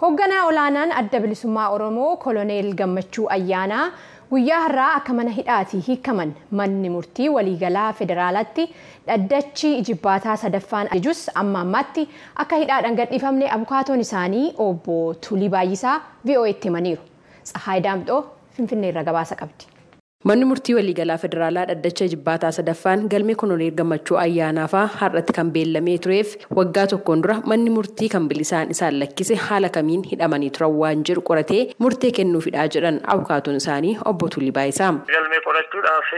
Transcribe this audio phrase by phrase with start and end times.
[0.00, 3.86] Hoogganaa olaanaan adda bilisummaa Oromoo Koloneel Gammachuu Ayyaanaa
[4.30, 8.66] guyyaa har'aa akka mana hidhaatii hiikaman manni murtii waliigalaa federaalaatti
[9.08, 12.04] dhaddachi jibbaataa sadaffaan ajajus amma ammaatti
[12.44, 14.98] akka hidhaadhaan gadhiifamne abukaatoon isaanii obbo
[15.28, 15.96] Tulii Baay'isaa
[16.30, 17.02] VOA'tti himaniiru.
[17.44, 18.20] Tsahaay Daamxoo
[18.56, 19.66] Finfinneerra gabaasa qabdi.
[20.26, 26.32] Manni murtii waliigalaa federaalaa dhaddacha jibbaataa sadaffaan galmee koloneel gammachuu ayyaanaafaa har'atti kan beellamee tureef
[26.58, 31.22] waggaa tokkoon dura manni murtii kan bilisaan isaan lakkise haala kamiin hidhamanii turan waan jedhu
[31.28, 34.88] qoratee murtee kennuufidhaa jedhan abukaatoon isaanii obbo Tulii Baayisaa.
[35.12, 36.10] Galmee qorachuudhaaf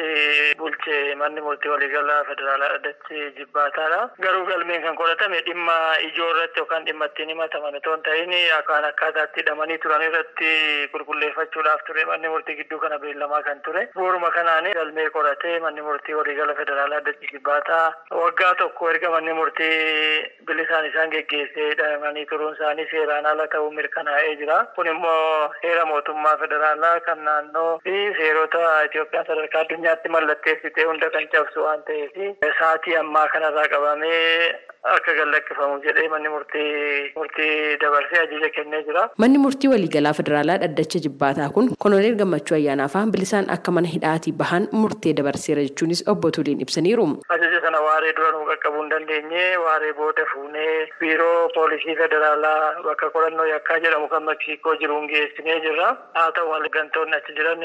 [0.63, 4.01] bulchee manni murtii waliigalaa federaalaa dhaddachi jibbaataadha.
[4.25, 5.77] Garuu galmeen kan qoratame dhimma
[6.09, 10.51] ijoo irratti yookaan dhimma ittiin himataman otoo hin ta'in akkaan akkaataatti hidhamanii turan irratti
[10.97, 13.87] qulqulleeffachuudhaaf ture manni murtii gidduu kana beellamaa kan ture.
[13.95, 17.87] Bu'uuruma kanaan galmee qoratee manni murtii waliigala federaalaa dhaddachi jibbaataa
[18.21, 24.37] waggaa tokko erga manni murtii bilisaan isaan geggeessee hidhamanii turuun isaanii seeraan ala ta'uu mirkanaa'ee
[24.43, 24.59] jira.
[24.77, 31.29] Kun immoo heera mootummaa federaalaa kan naannoo fi seerota Itoophiyaa sadarkaa addunyaatti mallatteessitee hunda kan
[31.37, 38.49] cabsu waan ta'eef sa'aatii ammaa kanarraa qabamee akka gallakkifamu jedhee manni murtii murtii dabarsee ajaja
[38.57, 39.03] kennee jira.
[39.19, 44.69] Manni murtii waliigalaa federaalaa dhaddacha jibbaataa kun koloneel gammachuu ayyaanaafaa bilisaan akka mana hidhaatii bahan
[44.73, 47.07] murtee dabarseera jechuunis obbo Tuliin ibsaniiru.
[47.81, 53.47] Kana waaree dura nu qaqqabuu hin dandeenye waaree booda fuunee biiroo poolisii federaalaa bakka qorannoo
[53.51, 55.87] yakkaa jedhamu kan Meksiikoo jiruun geessinee jirra.
[56.15, 57.63] Haa ta'u malee gantoonni achi jiran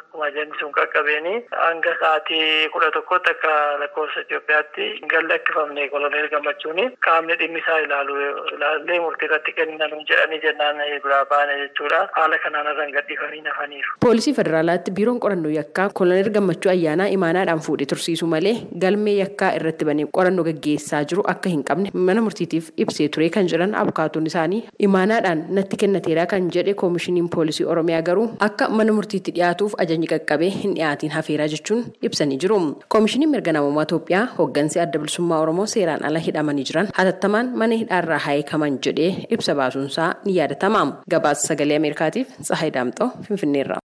[0.00, 1.34] akkuma ajanni sun qaqqabeeni
[1.64, 8.16] hanga sa'aatii kudha tokkotti akka lakkoofsa Itoophiyaatti hin gallakkifamne koloneel gammachuun qaamni dhimmi isaa ilaalu
[8.56, 12.00] ilaallee murtii irratti kennan jedhanii jennaan biraa baane jechuudha.
[12.16, 13.92] Haala kanaan irraan gadhiifamanii nafaniiru.
[14.06, 18.56] Poolisii federaalaatti biiroon qorannoo yakkaa koloneel gammachuu ayyaanaa imaanaadhaan fuudhee tursiisu malee
[18.86, 23.48] galmee yakkaa irratti banee qorannoo gaggeessaa jiru akka hin qabne mana murtiitiif ibsee ture kan
[23.54, 29.30] jedhan abukaatoon isaanii imaanaadhaan natti kennateera kan jedhe koomishiniin poolisii oromiyaa garuu akka mana murtiitti
[29.38, 32.58] dhiyaatuuf ajajni qaqqabee hin dhiyaatiin hafeeraa jechuun ibsanii jiru.
[32.94, 38.18] koomishiniin mirga namummaa Itoophiyaa hooggansi adda bilisummaa oromoo seeraan ala hidhamanii jiran hatattamaan mana hidhaarraa
[38.26, 40.82] haayekaman jedhee ibsa baasuunsaa ni yaadatama.
[41.16, 43.83] gabaasa sagalee ameerikaatiif tsahayi daamxoo finfinneerra.